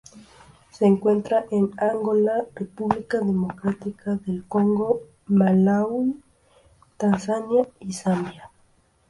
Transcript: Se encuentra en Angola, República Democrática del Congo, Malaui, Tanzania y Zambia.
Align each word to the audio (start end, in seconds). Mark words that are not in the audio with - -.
Se 0.71 0.87
encuentra 0.87 1.45
en 1.51 1.73
Angola, 1.77 2.47
República 2.55 3.19
Democrática 3.19 4.15
del 4.15 4.43
Congo, 4.47 5.01
Malaui, 5.27 6.19
Tanzania 6.97 7.69
y 7.79 7.93
Zambia. 7.93 8.49